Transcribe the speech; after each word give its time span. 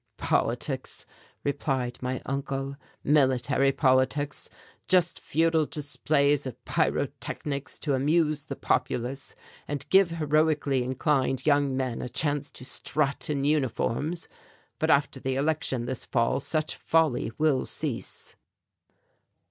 "Politics," 0.17 1.05
replied 1.43 1.99
my 2.01 2.23
uncle, 2.25 2.75
"military 3.03 3.71
politics, 3.71 4.49
just 4.87 5.19
futile 5.19 5.67
display 5.67 6.33
of 6.33 6.57
pyrotechnics 6.65 7.77
to 7.77 7.93
amuse 7.93 8.45
the 8.45 8.55
populace 8.55 9.35
and 9.67 9.87
give 9.89 10.09
heroically 10.09 10.81
inclined 10.83 11.45
young 11.45 11.77
men 11.77 12.01
a 12.01 12.09
chance 12.09 12.49
to 12.49 12.65
strut 12.65 13.29
in 13.29 13.43
uniforms 13.43 14.27
but 14.79 14.89
after 14.89 15.19
the 15.19 15.35
election 15.35 15.85
this 15.85 16.03
fall 16.03 16.39
such 16.39 16.75
folly 16.77 17.31
will 17.37 17.63
cease." 17.63 18.35